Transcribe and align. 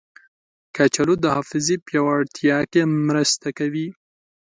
کچالو 0.75 1.15
د 1.21 1.25
حافظې 1.35 1.75
پیاوړتیا 1.87 2.57
کې 2.71 2.81
مرسته 3.07 3.47
کوي. 3.59 3.87